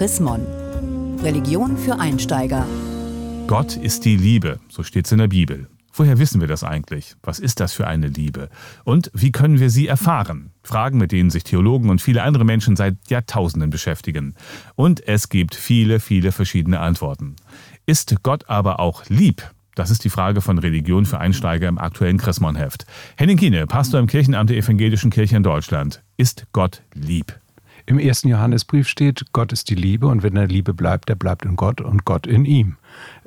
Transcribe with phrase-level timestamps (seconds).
[0.00, 0.46] Chrismon.
[1.22, 2.64] Religion für Einsteiger.
[3.46, 5.68] Gott ist die Liebe, so steht es in der Bibel.
[5.92, 7.16] Woher wissen wir das eigentlich?
[7.22, 8.48] Was ist das für eine Liebe?
[8.84, 10.52] Und wie können wir sie erfahren?
[10.62, 14.36] Fragen, mit denen sich Theologen und viele andere Menschen seit Jahrtausenden beschäftigen.
[14.74, 17.36] Und es gibt viele, viele verschiedene Antworten.
[17.84, 19.50] Ist Gott aber auch lieb?
[19.74, 22.86] Das ist die Frage von Religion für Einsteiger im aktuellen Chrismon-Heft.
[23.18, 26.02] Henning Kiene, Pastor im Kirchenamt der Evangelischen Kirche in Deutschland.
[26.16, 27.38] Ist Gott lieb?
[27.90, 31.44] Im ersten Johannesbrief steht, Gott ist die Liebe und wenn er Liebe bleibt, er bleibt
[31.44, 32.76] in Gott und Gott in ihm.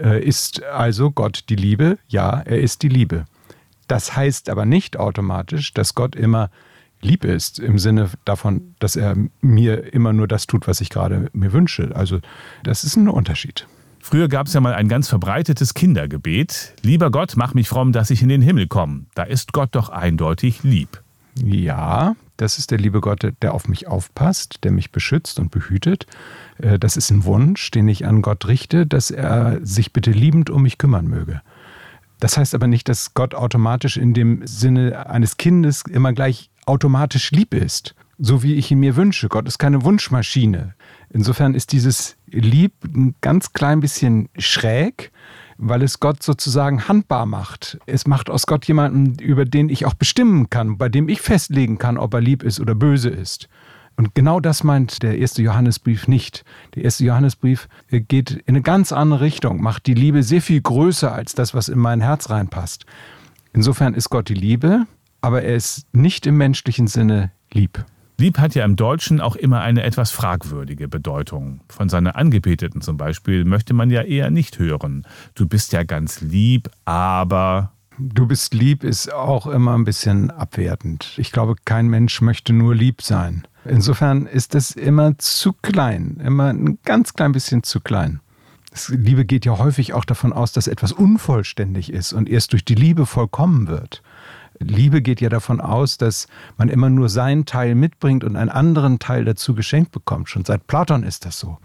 [0.00, 1.96] Äh, ist also Gott die Liebe?
[2.08, 3.26] Ja, er ist die Liebe.
[3.86, 6.50] Das heißt aber nicht automatisch, dass Gott immer
[7.00, 11.30] lieb ist, im Sinne davon, dass er mir immer nur das tut, was ich gerade
[11.32, 11.94] mir wünsche.
[11.94, 12.18] Also
[12.64, 13.68] das ist ein Unterschied.
[14.00, 16.74] Früher gab es ja mal ein ganz verbreitetes Kindergebet.
[16.82, 19.04] Lieber Gott, mach mich fromm, dass ich in den Himmel komme.
[19.14, 21.00] Da ist Gott doch eindeutig lieb.
[21.36, 26.06] Ja, das ist der liebe Gott, der auf mich aufpasst, der mich beschützt und behütet.
[26.56, 30.48] Äh, das ist ein Wunsch, den ich an Gott richte, dass er sich bitte liebend
[30.48, 31.42] um mich kümmern möge.
[32.20, 37.30] Das heißt aber nicht, dass Gott automatisch in dem Sinne eines Kindes immer gleich automatisch
[37.30, 39.28] lieb ist, so wie ich ihn mir wünsche.
[39.28, 40.74] Gott ist keine Wunschmaschine.
[41.10, 45.10] Insofern ist dieses Lieb ein ganz klein bisschen schräg,
[45.58, 47.78] weil es Gott sozusagen handbar macht.
[47.86, 51.78] Es macht aus Gott jemanden, über den ich auch bestimmen kann, bei dem ich festlegen
[51.78, 53.48] kann, ob er lieb ist oder böse ist.
[53.96, 56.44] Und genau das meint der erste Johannesbrief nicht.
[56.76, 60.60] Der erste Johannesbrief äh, geht in eine ganz andere Richtung, macht die Liebe sehr viel
[60.60, 62.86] größer als das, was in mein Herz reinpasst.
[63.52, 64.86] Insofern ist Gott die Liebe,
[65.20, 67.84] aber er ist nicht im menschlichen Sinne lieb.
[68.20, 71.60] Lieb hat ja im Deutschen auch immer eine etwas fragwürdige Bedeutung.
[71.68, 75.06] Von seiner Angebeteten zum Beispiel möchte man ja eher nicht hören.
[75.36, 77.72] Du bist ja ganz lieb, aber.
[77.96, 81.14] Du bist lieb ist auch immer ein bisschen abwertend.
[81.16, 83.46] Ich glaube, kein Mensch möchte nur lieb sein.
[83.64, 88.20] Insofern ist es immer zu klein, immer ein ganz klein bisschen zu klein.
[88.88, 92.74] Liebe geht ja häufig auch davon aus, dass etwas unvollständig ist und erst durch die
[92.74, 94.02] Liebe vollkommen wird.
[94.60, 96.26] Liebe geht ja davon aus, dass
[96.56, 100.28] man immer nur seinen Teil mitbringt und einen anderen Teil dazu geschenkt bekommt.
[100.28, 101.58] Schon seit Platon ist das so.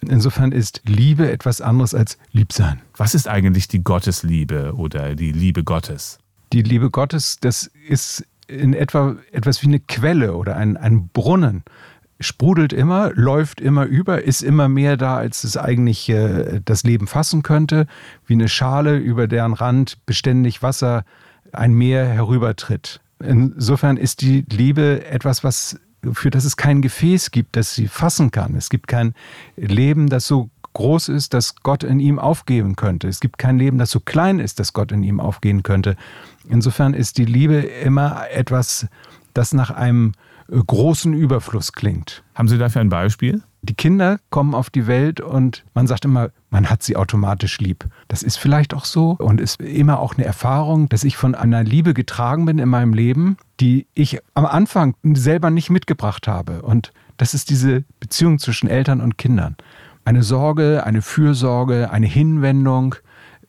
[0.00, 2.80] Insofern ist Liebe etwas anderes als Liebsein.
[2.96, 6.18] Was ist eigentlich die Gottesliebe oder die Liebe Gottes?
[6.52, 11.64] Die Liebe Gottes, das ist in etwa etwas wie eine Quelle oder ein, ein Brunnen
[12.20, 17.06] sprudelt immer, läuft immer über, ist immer mehr da, als es eigentlich äh, das Leben
[17.06, 17.86] fassen könnte,
[18.26, 21.04] wie eine Schale, über deren Rand beständig Wasser
[21.52, 23.00] ein Meer herübertritt.
[23.18, 25.78] Insofern ist die Liebe etwas, was
[26.12, 28.54] für das es kein Gefäß gibt, das sie fassen kann.
[28.54, 29.14] Es gibt kein
[29.56, 33.08] Leben, das so groß ist, dass Gott in ihm aufgeben könnte.
[33.08, 35.96] Es gibt kein Leben, das so klein ist, dass Gott in ihm aufgehen könnte.
[36.48, 38.86] Insofern ist die Liebe immer etwas,
[39.32, 40.12] das nach einem
[40.48, 42.22] großen Überfluss klingt.
[42.34, 43.42] Haben Sie dafür ein Beispiel?
[43.62, 47.84] Die Kinder kommen auf die Welt und man sagt immer, man hat sie automatisch lieb.
[48.06, 51.64] Das ist vielleicht auch so und ist immer auch eine Erfahrung, dass ich von einer
[51.64, 56.62] Liebe getragen bin in meinem Leben, die ich am Anfang selber nicht mitgebracht habe.
[56.62, 59.56] Und das ist diese Beziehung zwischen Eltern und Kindern.
[60.04, 62.94] Eine Sorge, eine Fürsorge, eine Hinwendung,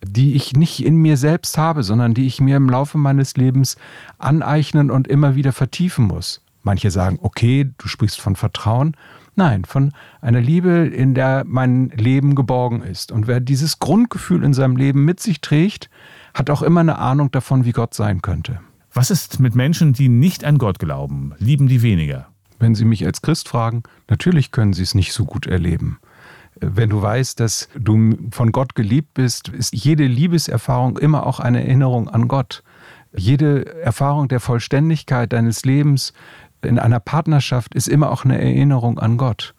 [0.04, 3.78] die ich nicht in mir selbst habe, sondern die ich mir im Laufe meines Lebens
[4.18, 6.42] aneignen und immer wieder vertiefen muss.
[6.64, 8.96] Manche sagen, okay, du sprichst von Vertrauen.
[9.36, 13.12] Nein, von einer Liebe, in der mein Leben geborgen ist.
[13.12, 15.90] Und wer dieses Grundgefühl in seinem Leben mit sich trägt,
[16.34, 18.60] hat auch immer eine Ahnung davon, wie Gott sein könnte.
[18.94, 21.34] Was ist mit Menschen, die nicht an Gott glauben?
[21.38, 22.30] Lieben die weniger?
[22.60, 26.00] Wenn Sie mich als Christ fragen, natürlich können Sie es nicht so gut erleben.
[26.60, 31.62] Wenn du weißt, dass du von Gott geliebt bist, ist jede Liebeserfahrung immer auch eine
[31.64, 32.64] Erinnerung an Gott.
[33.16, 36.14] Jede Erfahrung der Vollständigkeit deines Lebens
[36.62, 39.54] in einer Partnerschaft ist immer auch eine Erinnerung an Gott.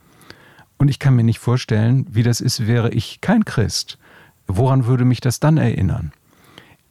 [0.79, 3.99] Und ich kann mir nicht vorstellen, wie das ist, wäre ich kein Christ.
[4.47, 6.13] Woran würde mich das dann erinnern?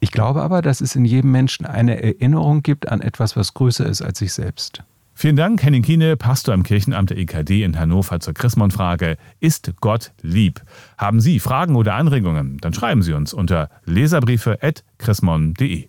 [0.00, 3.86] Ich glaube aber, dass es in jedem Menschen eine Erinnerung gibt an etwas, was größer
[3.86, 4.84] ist als sich selbst.
[5.14, 9.16] Vielen Dank, Henning Kiene, Pastor im Kirchenamt der EKD in Hannover zur Chrismon-Frage.
[9.40, 10.62] Ist Gott lieb?
[10.96, 12.58] Haben Sie Fragen oder Anregungen?
[12.58, 15.88] Dann schreiben Sie uns unter leserbriefe.chrismon.de.